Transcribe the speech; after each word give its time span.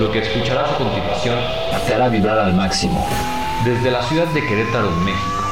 Lo 0.00 0.10
que 0.10 0.20
escucharás 0.20 0.70
a 0.70 0.76
continuación 0.76 1.38
te 1.86 1.94
hará 1.94 2.08
vibrar 2.08 2.38
al 2.38 2.54
máximo. 2.54 3.06
desde 3.66 3.90
la 3.90 4.02
ciudad 4.02 4.26
de 4.28 4.46
Querétaro, 4.46 4.90
México. 4.92 5.44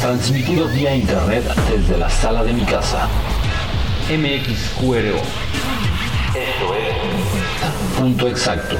Transmitido 0.00 0.66
vía 0.66 0.92
internet 0.92 1.44
desde 1.70 1.98
la 1.98 2.10
sala 2.10 2.42
de 2.42 2.52
mi 2.52 2.64
casa. 2.64 3.08
MXQRO. 4.10 5.18
Esto 6.34 6.74
es 6.74 7.96
Punto 7.96 8.26
Exacto. 8.26 8.76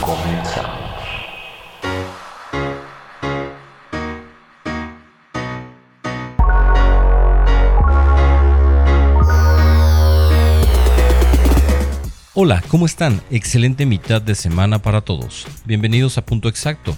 Comenzamos. 0.00 0.89
Hola, 12.32 12.62
¿cómo 12.68 12.86
están? 12.86 13.20
Excelente 13.32 13.86
mitad 13.86 14.22
de 14.22 14.36
semana 14.36 14.80
para 14.80 15.00
todos. 15.00 15.48
Bienvenidos 15.64 16.16
a 16.16 16.24
Punto 16.24 16.48
Exacto. 16.48 16.94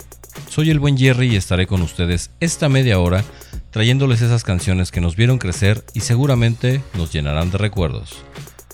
Soy 0.50 0.68
el 0.68 0.78
buen 0.78 0.98
Jerry 0.98 1.32
y 1.32 1.36
estaré 1.36 1.66
con 1.66 1.80
ustedes 1.80 2.28
esta 2.40 2.68
media 2.68 3.00
hora 3.00 3.24
trayéndoles 3.70 4.20
esas 4.20 4.44
canciones 4.44 4.90
que 4.90 5.00
nos 5.00 5.16
vieron 5.16 5.38
crecer 5.38 5.86
y 5.94 6.00
seguramente 6.00 6.82
nos 6.98 7.14
llenarán 7.14 7.50
de 7.50 7.56
recuerdos. 7.56 8.18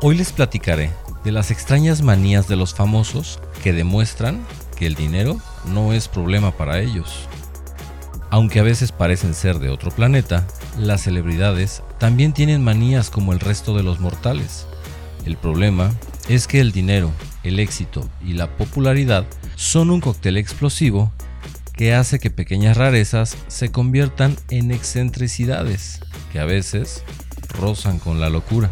Hoy 0.01 0.17
les 0.17 0.33
platicaré 0.33 0.91
de 1.23 1.31
las 1.31 1.49
extrañas 1.49 2.01
manías 2.01 2.49
de 2.49 2.57
los 2.57 2.73
famosos 2.73 3.39
que 3.63 3.71
demuestran 3.71 4.45
que 4.73 4.87
el 4.87 4.95
dinero 4.95 5.39
no 5.65 5.93
es 5.93 6.07
problema 6.07 6.51
para 6.51 6.79
ellos. 6.79 7.27
Aunque 8.29 8.59
a 8.59 8.63
veces 8.63 8.91
parecen 8.91 9.35
ser 9.35 9.59
de 9.59 9.69
otro 9.69 9.91
planeta, 9.91 10.47
las 10.77 11.03
celebridades 11.03 11.83
también 11.99 12.33
tienen 12.33 12.63
manías 12.63 13.09
como 13.09 13.31
el 13.31 13.39
resto 13.39 13.77
de 13.77 13.83
los 13.83 13.99
mortales. 13.99 14.65
El 15.25 15.37
problema 15.37 15.91
es 16.27 16.47
que 16.47 16.59
el 16.59 16.71
dinero, 16.71 17.11
el 17.43 17.59
éxito 17.59 18.09
y 18.25 18.33
la 18.33 18.57
popularidad 18.57 19.25
son 19.55 19.91
un 19.91 20.01
cóctel 20.01 20.37
explosivo 20.37 21.11
que 21.73 21.93
hace 21.93 22.19
que 22.19 22.31
pequeñas 22.31 22.77
rarezas 22.77 23.37
se 23.47 23.71
conviertan 23.71 24.35
en 24.49 24.71
excentricidades 24.71 25.99
que 26.31 26.39
a 26.39 26.45
veces 26.45 27.03
rozan 27.59 27.99
con 27.99 28.19
la 28.19 28.29
locura. 28.29 28.71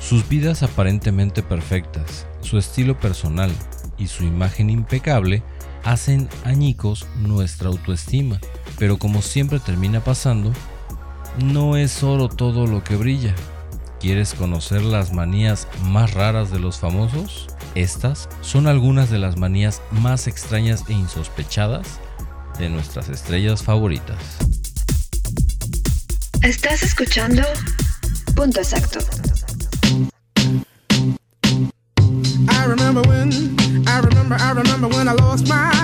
Sus 0.00 0.28
vidas 0.28 0.62
aparentemente 0.62 1.42
perfectas, 1.42 2.26
su 2.40 2.58
estilo 2.58 2.98
personal 2.98 3.50
y 3.98 4.08
su 4.08 4.24
imagen 4.24 4.70
impecable 4.70 5.42
hacen 5.84 6.28
añicos 6.44 7.06
nuestra 7.16 7.68
autoestima. 7.68 8.40
Pero 8.78 8.98
como 8.98 9.22
siempre 9.22 9.60
termina 9.60 10.00
pasando, 10.00 10.52
no 11.38 11.76
es 11.76 12.02
oro 12.02 12.28
todo 12.28 12.66
lo 12.66 12.84
que 12.84 12.96
brilla. 12.96 13.34
¿Quieres 14.00 14.34
conocer 14.34 14.82
las 14.82 15.12
manías 15.12 15.68
más 15.84 16.14
raras 16.14 16.50
de 16.50 16.58
los 16.58 16.78
famosos? 16.78 17.46
Estas 17.74 18.28
son 18.40 18.66
algunas 18.66 19.10
de 19.10 19.18
las 19.18 19.36
manías 19.36 19.80
más 19.92 20.26
extrañas 20.26 20.84
e 20.88 20.92
insospechadas 20.92 22.00
de 22.58 22.68
nuestras 22.68 23.08
estrellas 23.08 23.62
favoritas. 23.62 24.18
Estás 26.42 26.82
escuchando 26.82 27.42
Punto 28.34 28.60
Exacto. 28.60 28.98
I 34.38 34.52
remember, 34.52 34.88
when 34.88 35.08
I 35.08 35.12
lost 35.12 35.48
my 35.48 35.81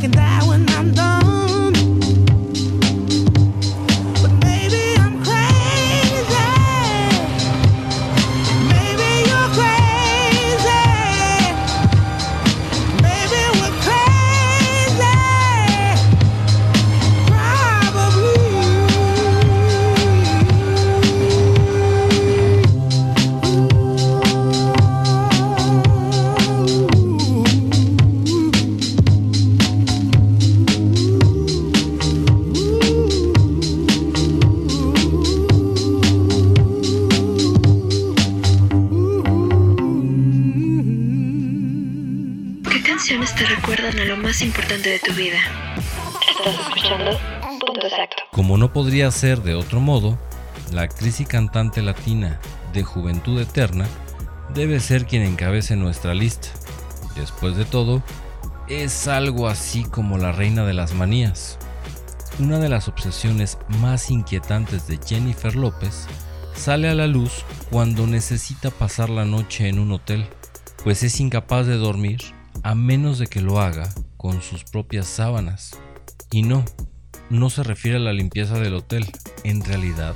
can 0.00 0.10
die 0.12 0.48
when 0.48 0.66
I'm 0.70 0.94
done. 0.94 1.09
Como 48.30 48.56
no 48.56 48.72
podría 48.72 49.10
ser 49.10 49.42
de 49.42 49.56
otro 49.56 49.80
modo, 49.80 50.16
la 50.72 50.82
actriz 50.82 51.18
y 51.18 51.24
cantante 51.24 51.82
latina 51.82 52.38
de 52.72 52.84
Juventud 52.84 53.40
Eterna 53.40 53.86
debe 54.54 54.78
ser 54.78 55.06
quien 55.06 55.22
encabece 55.22 55.74
nuestra 55.74 56.14
lista. 56.14 56.50
Después 57.16 57.56
de 57.56 57.64
todo, 57.64 58.00
es 58.68 59.08
algo 59.08 59.48
así 59.48 59.82
como 59.82 60.18
la 60.18 60.30
reina 60.30 60.64
de 60.64 60.74
las 60.74 60.94
manías. 60.94 61.58
Una 62.38 62.60
de 62.60 62.68
las 62.68 62.86
obsesiones 62.86 63.58
más 63.80 64.08
inquietantes 64.08 64.86
de 64.86 65.00
Jennifer 65.04 65.56
López 65.56 66.06
sale 66.54 66.88
a 66.88 66.94
la 66.94 67.08
luz 67.08 67.44
cuando 67.70 68.06
necesita 68.06 68.70
pasar 68.70 69.10
la 69.10 69.24
noche 69.24 69.66
en 69.66 69.80
un 69.80 69.90
hotel, 69.90 70.28
pues 70.84 71.02
es 71.02 71.18
incapaz 71.18 71.66
de 71.66 71.76
dormir 71.76 72.20
a 72.62 72.76
menos 72.76 73.18
de 73.18 73.26
que 73.26 73.40
lo 73.40 73.60
haga 73.60 73.92
con 74.20 74.42
sus 74.42 74.64
propias 74.64 75.06
sábanas. 75.06 75.78
Y 76.30 76.42
no, 76.42 76.62
no 77.30 77.48
se 77.48 77.62
refiere 77.62 77.96
a 77.96 78.00
la 78.00 78.12
limpieza 78.12 78.58
del 78.58 78.74
hotel. 78.74 79.10
En 79.44 79.64
realidad, 79.64 80.14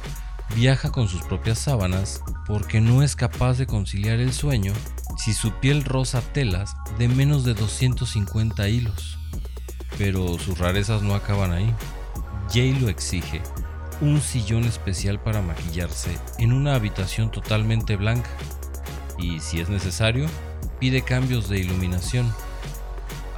viaja 0.54 0.92
con 0.92 1.08
sus 1.08 1.22
propias 1.22 1.58
sábanas 1.58 2.22
porque 2.46 2.82
no 2.82 3.02
es 3.02 3.16
capaz 3.16 3.56
de 3.56 3.66
conciliar 3.66 4.20
el 4.20 4.34
sueño 4.34 4.74
si 5.16 5.32
su 5.32 5.52
piel 5.52 5.84
roza 5.84 6.20
telas 6.20 6.76
de 6.98 7.08
menos 7.08 7.44
de 7.44 7.54
250 7.54 8.68
hilos. 8.68 9.16
Pero 9.96 10.38
sus 10.38 10.58
rarezas 10.58 11.00
no 11.00 11.14
acaban 11.14 11.52
ahí. 11.52 11.74
Jay 12.52 12.74
lo 12.74 12.90
exige 12.90 13.40
un 14.02 14.20
sillón 14.20 14.64
especial 14.64 15.18
para 15.18 15.40
maquillarse 15.40 16.18
en 16.38 16.52
una 16.52 16.74
habitación 16.74 17.30
totalmente 17.30 17.96
blanca 17.96 18.28
y 19.16 19.40
si 19.40 19.60
es 19.60 19.70
necesario, 19.70 20.26
pide 20.78 21.00
cambios 21.00 21.48
de 21.48 21.60
iluminación. 21.60 22.30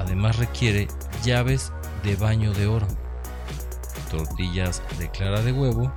Además 0.06 0.36
requiere 0.36 0.86
llaves 1.24 1.72
de 2.04 2.14
baño 2.14 2.54
de 2.54 2.68
oro, 2.68 2.86
tortillas 4.08 4.80
de 5.00 5.10
clara 5.10 5.42
de 5.42 5.50
huevo 5.50 5.92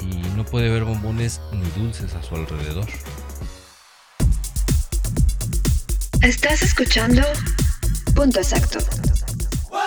y 0.00 0.16
no 0.36 0.46
puede 0.46 0.70
ver 0.70 0.84
bombones 0.84 1.38
ni 1.52 1.82
dulces 1.82 2.14
a 2.14 2.22
su 2.22 2.34
alrededor. 2.34 2.86
Estás 6.22 6.62
escuchando 6.62 7.20
Punto 8.14 8.40
Exacto. 8.40 8.78
¡Wow! 9.68 9.82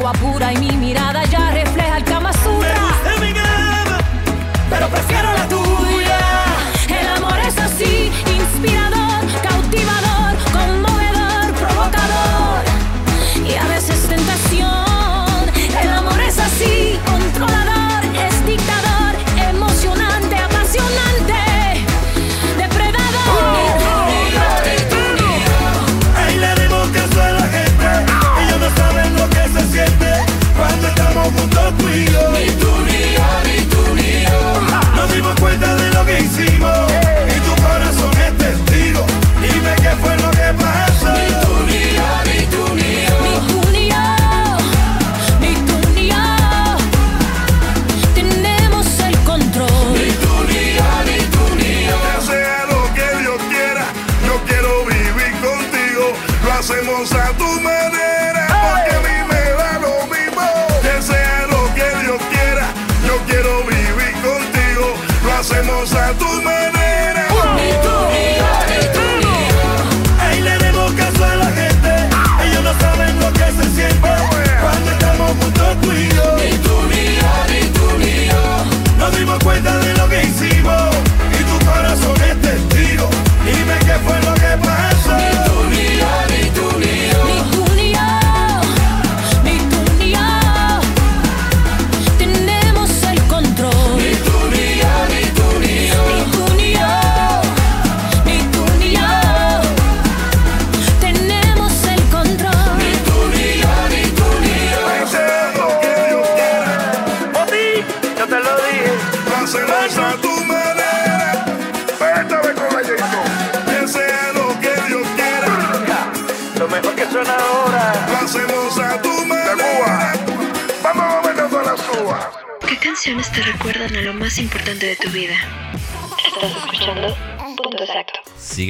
agua 0.00 0.12
pura 0.12 0.52
y 0.52 0.56
mi 0.56 0.76
mirada 0.78 1.24
ya 1.24 1.50
refleja 1.50 1.98
el 1.98 2.04
Kama 2.04 2.32
cama, 2.32 2.60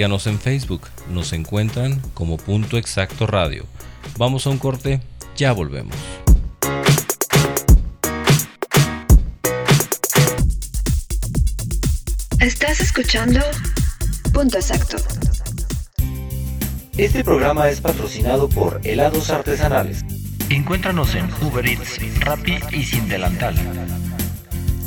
Síganos 0.00 0.26
en 0.26 0.40
Facebook, 0.40 0.80
nos 1.10 1.34
encuentran 1.34 2.00
como 2.14 2.38
Punto 2.38 2.78
Exacto 2.78 3.26
Radio. 3.26 3.66
Vamos 4.16 4.46
a 4.46 4.48
un 4.48 4.56
corte, 4.56 5.02
ya 5.36 5.52
volvemos. 5.52 5.94
Estás 12.40 12.80
escuchando 12.80 13.40
Punto 14.32 14.56
Exacto. 14.56 14.96
Este 16.96 17.22
programa 17.22 17.68
es 17.68 17.82
patrocinado 17.82 18.48
por 18.48 18.80
Helados 18.84 19.28
Artesanales. 19.28 20.02
Encuéntranos 20.48 21.14
en 21.14 21.28
Uber 21.42 21.66
Eats, 21.66 22.20
Rappi 22.20 22.58
y 22.72 22.84
Sin 22.84 23.06
Delantal. 23.06 23.54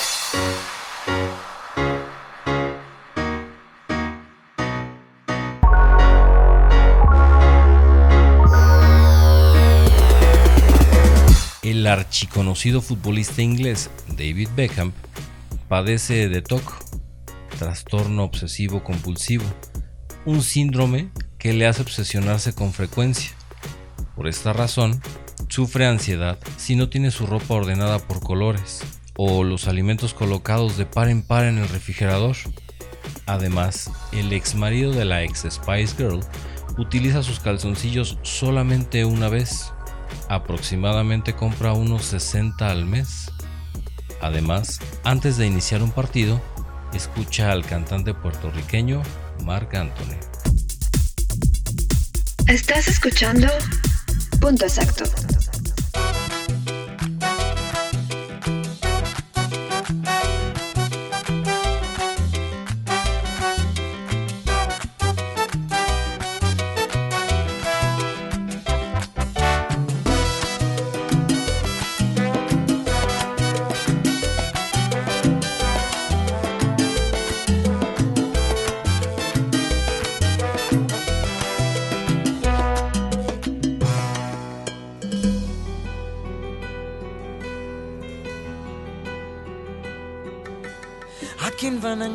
El 11.85 11.89
archiconocido 11.89 12.81
futbolista 12.81 13.43
inglés 13.43 13.91
David 14.17 14.49
Beckham 14.57 14.93
padece 15.69 16.31
de 16.31 16.41
TOC, 16.41 16.63
trastorno 17.59 18.25
obsesivo 18.25 18.83
compulsivo, 18.83 19.45
un 20.25 20.41
síndrome 20.41 21.11
que 21.37 21.53
le 21.53 21.67
hace 21.67 21.83
obsesionarse 21.83 22.55
con 22.55 22.73
frecuencia. 22.73 23.33
Por 24.17 24.29
esta 24.29 24.55
razón, 24.55 24.99
sufre 25.49 25.87
ansiedad 25.87 26.39
si 26.57 26.75
no 26.75 26.89
tiene 26.89 27.11
su 27.11 27.27
ropa 27.27 27.53
ordenada 27.53 27.99
por 27.99 28.21
colores 28.21 28.81
o 29.19 29.45
los 29.45 29.69
alimentos 29.69 30.15
colocados 30.15 30.79
de 30.79 30.87
par 30.87 31.11
en 31.11 31.21
par 31.21 31.45
en 31.45 31.59
el 31.59 31.69
refrigerador. 31.69 32.37
Además, 33.27 33.91
el 34.11 34.33
ex 34.33 34.55
marido 34.55 34.91
de 34.91 35.05
la 35.05 35.23
ex 35.23 35.41
Spice 35.51 35.95
Girl 35.99 36.21
utiliza 36.79 37.23
sus 37.23 37.41
calzoncillos 37.41 38.17
solamente 38.23 39.05
una 39.05 39.29
vez. 39.29 39.75
Aproximadamente 40.29 41.35
compra 41.35 41.73
unos 41.73 42.05
60 42.05 42.71
al 42.71 42.87
mes. 42.87 43.31
Además, 44.21 44.81
antes 45.05 45.37
de 45.37 45.47
iniciar 45.47 45.83
un 45.83 45.91
partido, 45.91 46.41
escucha 46.93 47.53
al 47.53 47.65
cantante 47.65 48.15
puertorriqueño 48.15 49.03
Marc 49.45 49.75
Anthony. 49.75 50.17
Estás 52.47 52.89
escuchando 52.89 53.49
Punto 54.41 54.65
Exacto. 54.65 55.05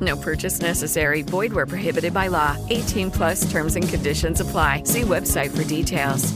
No 0.00 0.16
purchase 0.16 0.60
necessary. 0.60 1.22
Void 1.22 1.52
where 1.52 1.66
prohibited 1.66 2.12
by 2.12 2.28
law. 2.28 2.56
18 2.70 3.10
plus 3.10 3.50
terms 3.50 3.76
and 3.76 3.88
conditions 3.88 4.40
apply. 4.40 4.82
See 4.84 5.02
website 5.02 5.50
for 5.50 5.64
details. 5.64 6.32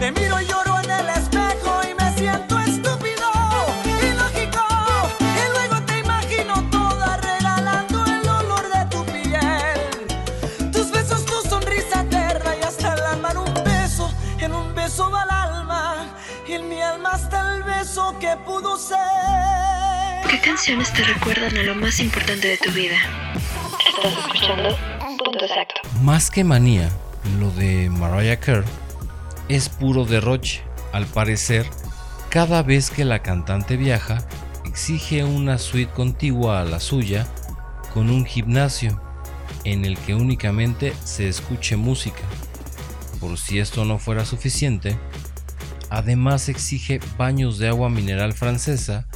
Me 0.00 0.10
miro 0.10 0.40
y 0.40 0.46
lloro 0.46 0.78
en 0.80 0.90
el 0.90 1.08
espejo 1.10 1.80
y 1.88 1.94
me 1.94 2.12
siento 2.16 2.58
estúpido, 2.58 3.30
ilógico. 4.02 4.64
Y 5.20 5.52
luego 5.52 5.84
te 5.86 5.98
imagino 6.00 6.68
toda 6.70 7.16
regalando 7.18 8.04
el 8.04 8.28
olor 8.28 8.68
de 8.68 8.84
tu 8.90 9.04
piel. 9.04 10.72
Tus 10.72 10.90
besos, 10.90 11.24
tu 11.24 11.48
sonrisa 11.48 12.02
eterna 12.02 12.56
y 12.60 12.62
hasta 12.64 12.94
el 12.94 13.00
alma 13.02 13.30
en 13.30 13.38
un 13.38 13.54
beso, 13.64 14.12
en 14.40 14.52
un 14.52 14.74
beso 14.74 15.08
va 15.10 15.22
el 15.22 15.30
alma. 15.30 16.16
Y 16.48 16.54
en 16.54 16.68
mi 16.68 16.82
alma 16.82 17.10
hasta 17.12 17.54
el 17.54 17.62
beso 17.62 18.16
que 18.18 18.36
pudo 18.44 18.76
ser. 18.76 19.71
¿Qué 20.32 20.40
canciones 20.40 20.90
te 20.94 21.04
recuerdan 21.04 21.58
a 21.58 21.62
lo 21.62 21.74
más 21.74 22.00
importante 22.00 22.48
de 22.48 22.56
tu 22.56 22.70
vida? 22.70 22.96
Estás 23.86 24.16
escuchando 24.16 24.78
Punto 24.98 25.44
Exacto. 25.44 25.82
Más 26.00 26.30
que 26.30 26.42
manía, 26.42 26.88
lo 27.38 27.50
de 27.50 27.90
Mariah 27.90 28.40
Carey 28.40 28.64
es 29.50 29.68
puro 29.68 30.06
derroche. 30.06 30.62
Al 30.94 31.04
parecer, 31.04 31.66
cada 32.30 32.62
vez 32.62 32.88
que 32.88 33.04
la 33.04 33.20
cantante 33.20 33.76
viaja, 33.76 34.26
exige 34.64 35.22
una 35.22 35.58
suite 35.58 35.92
contigua 35.92 36.62
a 36.62 36.64
la 36.64 36.80
suya 36.80 37.26
con 37.92 38.08
un 38.08 38.24
gimnasio 38.24 39.02
en 39.64 39.84
el 39.84 39.98
que 39.98 40.14
únicamente 40.14 40.94
se 41.04 41.28
escuche 41.28 41.76
música. 41.76 42.22
Por 43.20 43.36
si 43.36 43.58
esto 43.58 43.84
no 43.84 43.98
fuera 43.98 44.24
suficiente, 44.24 44.96
además 45.90 46.48
exige 46.48 47.00
baños 47.18 47.58
de 47.58 47.68
agua 47.68 47.90
mineral 47.90 48.32
francesa 48.32 49.06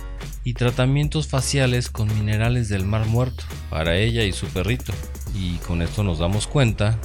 y 0.47 0.55
tratamientos 0.55 1.27
faciales 1.27 1.91
con 1.91 2.07
minerales 2.15 2.69
del 2.69 2.87
Mar 2.87 3.05
Muerto 3.05 3.43
para 3.69 3.97
ella 3.97 4.23
y 4.23 4.33
su 4.33 4.47
perrito. 4.47 4.93
Y 5.35 5.57
con 5.57 5.83
esto 5.83 6.05
nos 6.05 6.21
damos 6.21 6.47
cuenta 6.47 7.01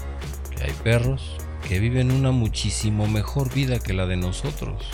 que 0.56 0.66
hay 0.66 0.74
perros 0.84 1.38
que 1.68 1.80
viven 1.80 2.12
una 2.12 2.30
muchísimo 2.30 3.08
mejor 3.08 3.52
vida 3.52 3.80
que 3.80 3.94
la 3.94 4.06
de 4.06 4.16
nosotros. 4.16 4.86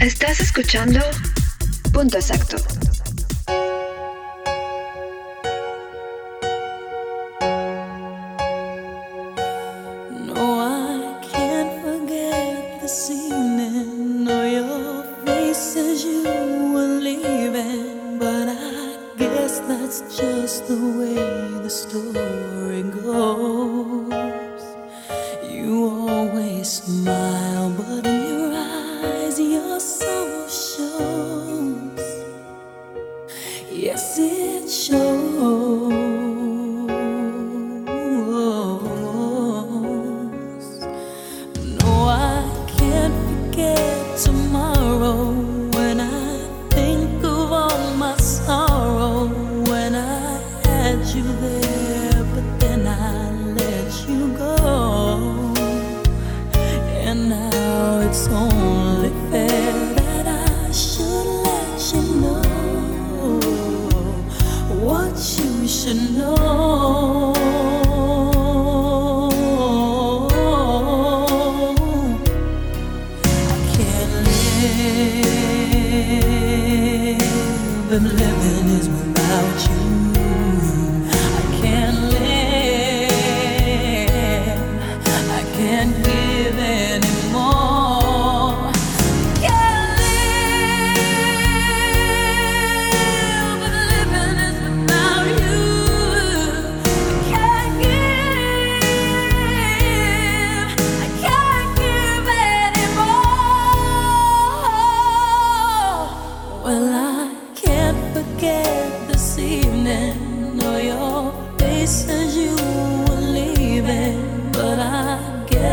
Estás 0.00 0.40
escuchando 0.40 0.98
Punto 1.92 2.16
Exacto. 2.18 2.56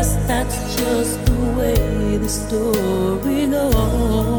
Guess 0.09 0.27
that's 0.27 0.75
just 0.75 1.25
the 1.25 1.53
way 1.57 2.17
the 2.17 2.29
story 2.29 3.45
goes. 3.47 4.38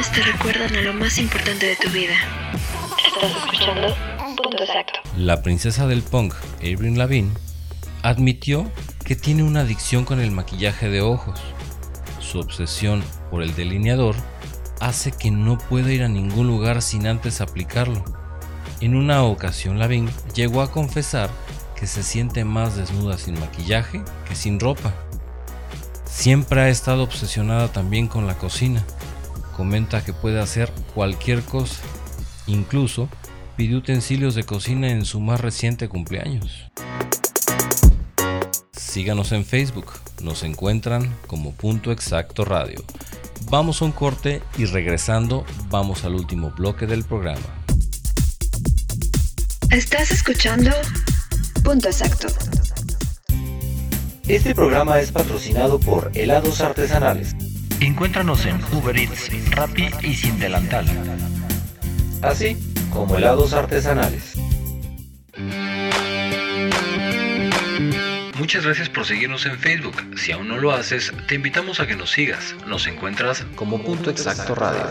Canciones 0.00 0.10
te 0.12 0.32
recuerdan 0.32 0.76
a 0.76 0.82
lo 0.82 0.94
más 0.94 1.18
importante 1.18 1.66
de 1.66 1.76
tu 1.76 1.88
vida? 1.90 2.14
Estás 3.06 3.36
escuchando 3.36 3.94
Punto 4.18 4.62
Exacto. 4.62 5.00
La 5.16 5.42
princesa 5.42 5.86
del 5.86 6.02
punk, 6.02 6.34
Avril 6.58 6.96
Lavigne, 6.96 7.32
admitió 8.02 8.70
que 9.04 9.16
tiene 9.16 9.42
una 9.42 9.60
adicción 9.60 10.04
con 10.04 10.20
el 10.20 10.30
maquillaje 10.30 10.88
de 10.88 11.02
ojos. 11.02 11.40
Su 12.18 12.38
obsesión 12.38 13.02
por 13.30 13.42
el 13.42 13.54
delineador 13.54 14.14
hace 14.80 15.12
que 15.12 15.30
no 15.30 15.58
pueda 15.58 15.92
ir 15.92 16.02
a 16.02 16.08
ningún 16.08 16.46
lugar 16.46 16.80
sin 16.82 17.06
antes 17.06 17.40
aplicarlo. 17.40 18.02
En 18.80 18.96
una 18.96 19.24
ocasión 19.24 19.78
Lavigne 19.78 20.10
llegó 20.34 20.62
a 20.62 20.70
confesar 20.70 21.28
que 21.76 21.86
se 21.86 22.02
siente 22.02 22.44
más 22.44 22.76
desnuda 22.76 23.18
sin 23.18 23.38
maquillaje 23.38 24.02
que 24.26 24.34
sin 24.34 24.60
ropa. 24.60 24.94
Siempre 26.06 26.62
ha 26.62 26.68
estado 26.68 27.02
obsesionada 27.02 27.68
también 27.68 28.06
con 28.06 28.26
la 28.26 28.36
cocina. 28.38 28.84
Comenta 29.60 30.02
que 30.02 30.14
puede 30.14 30.40
hacer 30.40 30.72
cualquier 30.94 31.42
cosa. 31.42 31.82
Incluso 32.46 33.10
pidió 33.58 33.76
utensilios 33.76 34.34
de 34.34 34.44
cocina 34.44 34.88
en 34.88 35.04
su 35.04 35.20
más 35.20 35.38
reciente 35.38 35.86
cumpleaños. 35.86 36.70
Síganos 38.72 39.32
en 39.32 39.44
Facebook, 39.44 39.92
nos 40.22 40.44
encuentran 40.44 41.14
como 41.26 41.52
Punto 41.52 41.92
Exacto 41.92 42.46
Radio. 42.46 42.82
Vamos 43.50 43.82
a 43.82 43.84
un 43.84 43.92
corte 43.92 44.42
y 44.56 44.64
regresando 44.64 45.44
vamos 45.68 46.04
al 46.04 46.14
último 46.14 46.52
bloque 46.52 46.86
del 46.86 47.04
programa. 47.04 47.62
Estás 49.70 50.10
escuchando 50.10 50.70
Punto 51.62 51.88
Exacto. 51.88 52.28
Este 54.26 54.54
programa 54.54 55.00
es 55.00 55.12
patrocinado 55.12 55.78
por 55.78 56.12
Helados 56.14 56.62
Artesanales. 56.62 57.36
Encuéntranos 57.80 58.44
en 58.44 58.60
Uber 58.72 58.94
Eats, 58.96 59.30
Rappi 59.52 59.88
y 60.02 60.14
Sin 60.14 60.38
Delantal. 60.38 60.86
Así 62.20 62.58
como 62.92 63.16
helados 63.16 63.54
artesanales. 63.54 64.34
Muchas 68.38 68.64
gracias 68.64 68.90
por 68.90 69.06
seguirnos 69.06 69.46
en 69.46 69.58
Facebook. 69.58 69.96
Si 70.16 70.32
aún 70.32 70.48
no 70.48 70.58
lo 70.58 70.72
haces, 70.72 71.12
te 71.26 71.36
invitamos 71.36 71.80
a 71.80 71.86
que 71.86 71.96
nos 71.96 72.10
sigas. 72.10 72.54
Nos 72.66 72.86
encuentras 72.86 73.46
como 73.54 73.82
Punto 73.82 74.10
Exacto 74.10 74.54
Radio. 74.54 74.82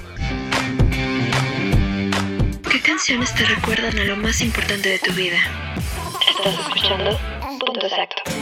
¿Qué 2.71 2.81
canciones 2.81 3.35
te 3.35 3.45
recuerdan 3.45 3.99
a 3.99 4.05
lo 4.05 4.17
más 4.17 4.41
importante 4.43 4.91
de 4.91 4.99
tu 4.99 5.13
vida? 5.13 5.39
Estás 6.29 6.59
escuchando 6.59 7.19
Punto 7.59 7.87
Exacto. 7.87 8.42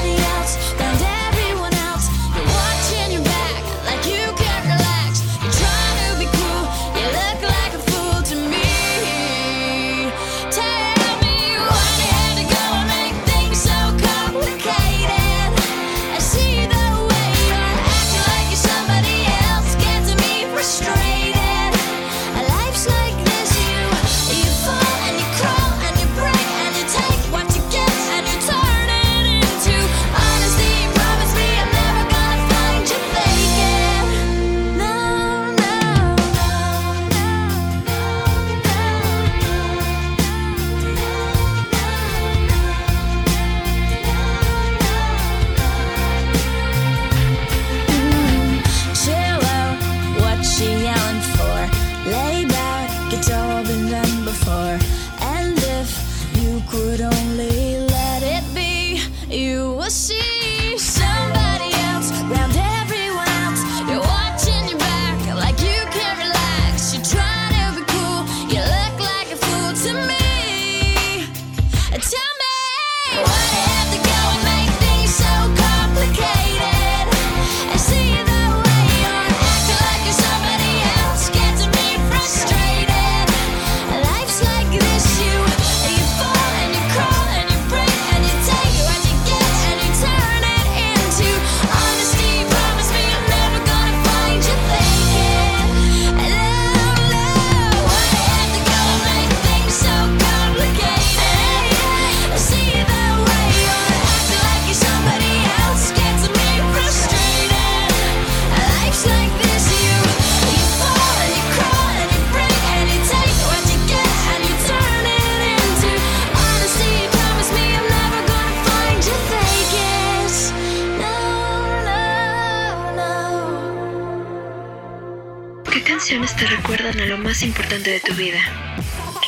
canciones 126.01 126.35
te 126.35 126.47
recuerdan 126.47 126.99
a 126.99 127.05
lo 127.05 127.19
más 127.19 127.43
importante 127.43 127.91
de 127.91 127.99
tu 127.99 128.15
vida? 128.15 128.39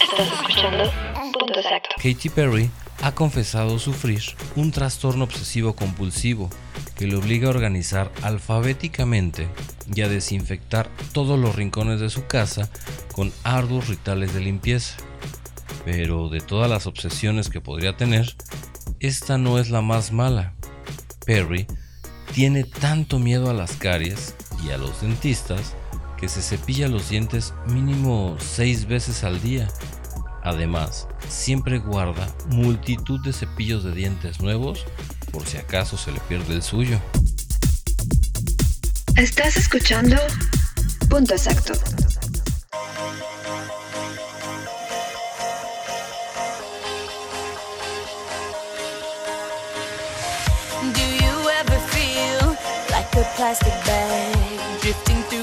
Estás 0.10 0.28
escuchando 0.34 0.92
Punto 1.32 1.60
Exacto. 1.60 1.90
Katy 1.98 2.30
Perry 2.30 2.72
ha 3.04 3.12
confesado 3.12 3.78
sufrir 3.78 4.24
un 4.56 4.72
trastorno 4.72 5.26
obsesivo 5.26 5.76
compulsivo 5.76 6.50
que 6.98 7.06
le 7.06 7.16
obliga 7.16 7.46
a 7.46 7.52
organizar 7.52 8.12
alfabéticamente 8.24 9.48
y 9.94 10.02
a 10.02 10.10
desinfectar 10.10 10.90
todos 11.12 11.38
los 11.38 11.56
rincones 11.56 12.00
de 12.00 12.10
su 12.10 12.26
casa 12.26 12.68
con 13.14 13.32
arduos 13.44 13.88
rituales 13.88 14.34
de 14.34 14.40
limpieza. 14.40 14.96
Pero 15.86 16.30
de 16.30 16.42
todas 16.42 16.72
las 16.72 16.88
obsesiones 16.88 17.50
que 17.50 17.62
podría 17.62 17.98
tener, 17.98 18.36
esta 19.00 19.38
no 19.38 19.60
es 19.60 19.70
la 19.70 19.84
más 19.84 20.12
mala. 20.12 20.54
Perry 21.24 21.68
tiene 22.34 22.64
tanto 22.64 23.20
miedo 23.20 23.52
a 23.52 23.54
las 23.54 23.74
caries 23.74 24.34
y 24.66 24.72
a 24.72 24.80
los 24.80 25.02
dentistas 25.02 25.76
que 26.24 26.30
se 26.30 26.42
cepilla 26.42 26.88
los 26.88 27.10
dientes 27.10 27.54
mínimo 27.68 28.38
seis 28.40 28.88
veces 28.88 29.26
al 29.26 29.42
día. 29.42 29.68
Además, 30.42 31.10
siempre 31.28 31.80
guarda 31.80 32.34
multitud 32.48 33.20
de 33.26 33.34
cepillos 33.34 33.84
de 33.84 33.92
dientes 33.92 34.40
nuevos 34.40 34.86
por 35.34 35.46
si 35.46 35.58
acaso 35.58 35.98
se 35.98 36.14
le 36.14 36.22
pierde 36.22 36.54
el 36.54 36.64
suyo. 36.64 36.98
Estás 39.18 39.58
escuchando 39.58 40.16
Punto 41.10 41.34
Exacto. 41.34 41.74
Do 50.94 51.02
you 51.02 51.50
ever 51.50 51.80
feel 51.92 52.56
like 52.92 53.14
a 53.14 53.26
plastic 53.36 53.74
bag 53.86 54.54
drifting 54.82 55.22
through 55.24 55.43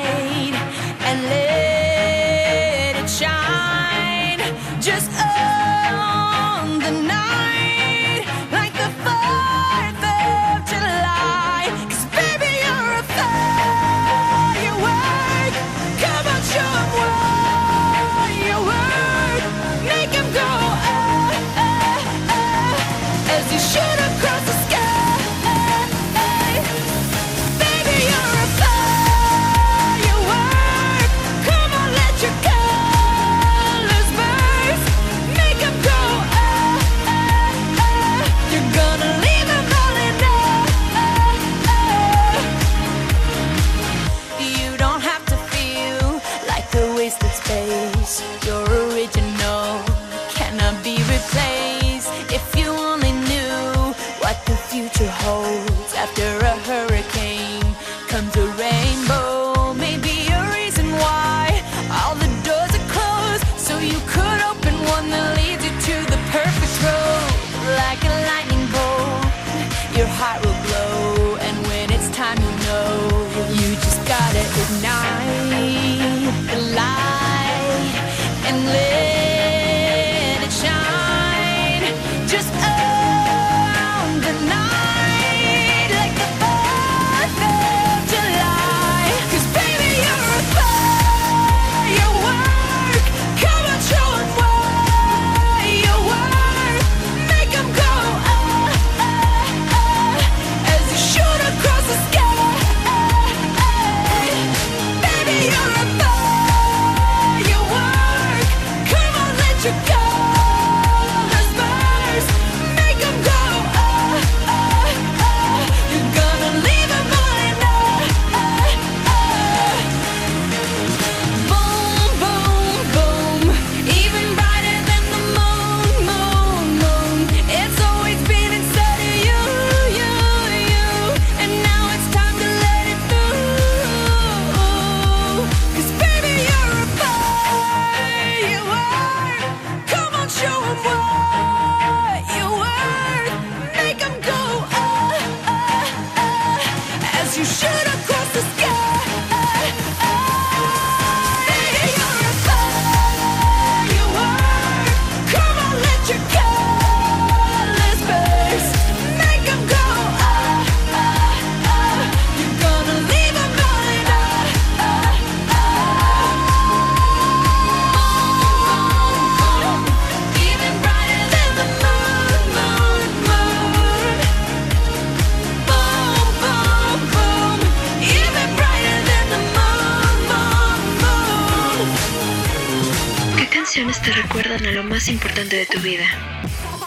de 185.49 185.65
tu 185.65 185.79
vida? 185.79 186.05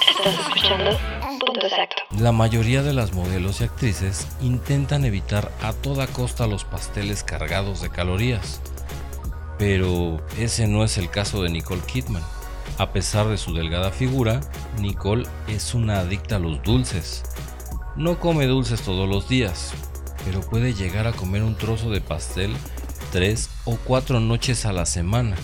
Estás 0.08 0.38
escuchando 0.38 0.96
Punto 1.20 1.66
Exacto. 1.66 2.02
La 2.18 2.30
mayoría 2.30 2.82
de 2.82 2.92
las 2.92 3.12
modelos 3.12 3.60
y 3.60 3.64
actrices 3.64 4.28
intentan 4.40 5.04
evitar 5.04 5.50
a 5.60 5.72
toda 5.72 6.06
costa 6.06 6.46
los 6.46 6.64
pasteles 6.64 7.24
cargados 7.24 7.82
de 7.82 7.90
calorías. 7.90 8.60
Pero 9.58 10.24
ese 10.38 10.68
no 10.68 10.84
es 10.84 10.98
el 10.98 11.10
caso 11.10 11.42
de 11.42 11.50
Nicole 11.50 11.82
Kidman. 11.82 12.22
A 12.78 12.92
pesar 12.92 13.26
de 13.28 13.38
su 13.38 13.54
delgada 13.54 13.90
figura, 13.90 14.40
Nicole 14.78 15.26
es 15.48 15.74
una 15.74 15.98
adicta 15.98 16.36
a 16.36 16.40
los 16.40 16.62
dulces. 16.62 17.24
No 17.96 18.20
come 18.20 18.46
dulces 18.46 18.82
todos 18.82 19.08
los 19.08 19.28
días, 19.28 19.72
pero 20.24 20.40
puede 20.40 20.74
llegar 20.74 21.06
a 21.08 21.12
comer 21.12 21.42
un 21.42 21.56
trozo 21.56 21.90
de 21.90 22.00
pastel 22.00 22.54
tres 23.10 23.50
o 23.64 23.76
cuatro 23.76 24.20
noches 24.20 24.64
a 24.64 24.72
la 24.72 24.86
semana. 24.86 25.36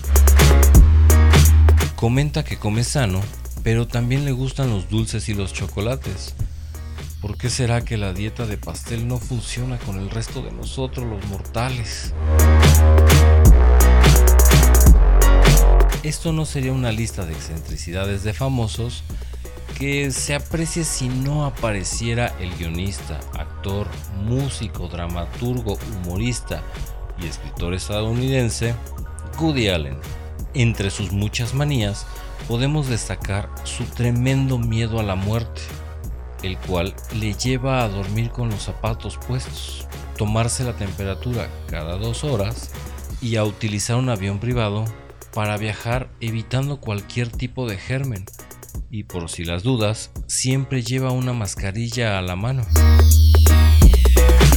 Comenta 2.01 2.45
que 2.45 2.57
come 2.57 2.83
sano, 2.83 3.21
pero 3.63 3.87
también 3.87 4.25
le 4.25 4.33
gustan 4.33 4.71
los 4.71 4.89
dulces 4.89 5.29
y 5.29 5.35
los 5.35 5.53
chocolates. 5.53 6.35
¿Por 7.21 7.37
qué 7.37 7.51
será 7.51 7.85
que 7.85 7.99
la 7.99 8.15
dieta 8.15 8.47
de 8.47 8.57
pastel 8.57 9.07
no 9.07 9.19
funciona 9.19 9.77
con 9.77 9.99
el 9.99 10.09
resto 10.09 10.41
de 10.41 10.51
nosotros 10.51 11.07
los 11.07 11.23
mortales? 11.27 12.15
Esto 16.03 16.33
no 16.33 16.47
sería 16.47 16.73
una 16.73 16.91
lista 16.91 17.27
de 17.27 17.35
excentricidades 17.35 18.25
de 18.25 18.33
famosos 18.33 19.05
que 19.79 20.11
se 20.11 20.35
aprecie 20.35 20.85
si 20.85 21.11
no 21.11 21.45
apareciera 21.45 22.29
el 22.41 22.57
guionista, 22.57 23.21
actor, 23.39 23.89
músico, 24.25 24.89
dramaturgo, 24.89 25.79
humorista 26.03 26.63
y 27.21 27.27
escritor 27.27 27.75
estadounidense 27.75 28.75
Woody 29.39 29.69
Allen. 29.69 30.20
Entre 30.55 30.91
sus 30.91 31.13
muchas 31.13 31.55
manías 31.55 32.07
podemos 32.49 32.89
destacar 32.89 33.49
su 33.65 33.85
tremendo 33.85 34.59
miedo 34.59 34.99
a 34.99 35.05
la 35.05 35.15
muerte, 35.15 35.61
el 36.43 36.59
cual 36.59 36.95
le 37.15 37.35
lleva 37.35 37.85
a 37.85 37.89
dormir 37.89 38.31
con 38.31 38.51
los 38.51 38.65
zapatos 38.65 39.17
puestos, 39.17 39.87
tomarse 40.17 40.65
la 40.65 40.73
temperatura 40.73 41.49
cada 41.69 41.97
dos 41.97 42.25
horas 42.25 42.73
y 43.23 43.37
a 43.37 43.45
utilizar 43.45 43.97
un 43.97 44.09
avión 44.09 44.41
privado 44.41 44.85
para 45.33 45.57
viajar 45.57 46.09
evitando 46.21 46.81
cualquier 46.81 47.31
tipo 47.31 47.69
de 47.69 47.79
germen 47.79 48.25
y 48.91 49.05
por 49.05 49.31
si 49.31 49.45
las 49.45 49.63
dudas 49.63 50.11
siempre 50.27 50.83
lleva 50.83 51.13
una 51.13 51.33
mascarilla 51.33 52.19
a 52.19 52.23
la 52.23 52.35
mano. 52.35 52.67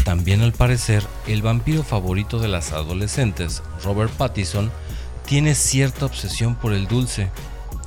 También 0.03 0.41
al 0.41 0.53
parecer 0.53 1.03
el 1.27 1.43
vampiro 1.43 1.83
favorito 1.83 2.39
de 2.39 2.47
las 2.47 2.71
adolescentes, 2.71 3.61
Robert 3.83 4.11
Pattinson, 4.11 4.71
tiene 5.25 5.55
cierta 5.55 6.05
obsesión 6.05 6.55
por 6.55 6.73
el 6.73 6.87
dulce. 6.87 7.29